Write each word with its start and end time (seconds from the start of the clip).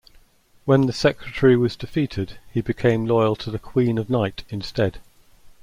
When 0.65 0.87
the 0.87 0.93
secretary 0.93 1.55
was 1.55 1.75
defeated, 1.75 2.39
he 2.51 2.61
became 2.61 3.05
loyal 3.05 3.35
to 3.35 3.51
the 3.51 3.59
Queen 3.59 3.99
of 3.99 4.09
Night 4.09 4.43
instead. 4.49 4.97